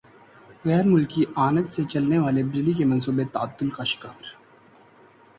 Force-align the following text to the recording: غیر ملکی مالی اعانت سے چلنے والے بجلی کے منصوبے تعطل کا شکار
غیر 0.65 0.85
ملکی 0.93 1.21
مالی 1.21 1.33
اعانت 1.37 1.67
سے 1.75 1.83
چلنے 1.91 2.17
والے 2.19 2.43
بجلی 2.43 2.73
کے 2.77 2.85
منصوبے 2.91 3.25
تعطل 3.33 3.69
کا 3.75 3.83
شکار 3.91 4.23